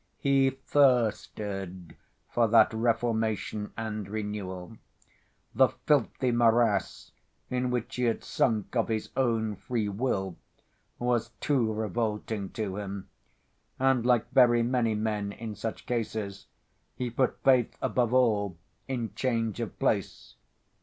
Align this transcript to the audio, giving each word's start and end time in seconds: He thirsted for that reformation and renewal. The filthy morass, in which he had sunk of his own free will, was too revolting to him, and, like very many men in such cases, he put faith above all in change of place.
He 0.17 0.49
thirsted 0.49 1.95
for 2.27 2.47
that 2.47 2.73
reformation 2.73 3.71
and 3.77 4.09
renewal. 4.09 4.77
The 5.53 5.67
filthy 5.67 6.31
morass, 6.31 7.11
in 7.51 7.69
which 7.69 7.97
he 7.97 8.05
had 8.05 8.23
sunk 8.23 8.75
of 8.75 8.87
his 8.87 9.11
own 9.15 9.53
free 9.55 9.89
will, 9.89 10.37
was 10.97 11.29
too 11.39 11.71
revolting 11.71 12.49
to 12.53 12.77
him, 12.77 13.09
and, 13.77 14.03
like 14.03 14.27
very 14.31 14.63
many 14.63 14.95
men 14.95 15.33
in 15.33 15.53
such 15.53 15.85
cases, 15.85 16.47
he 16.95 17.11
put 17.11 17.37
faith 17.43 17.77
above 17.79 18.11
all 18.11 18.57
in 18.87 19.13
change 19.13 19.59
of 19.59 19.77
place. 19.77 20.33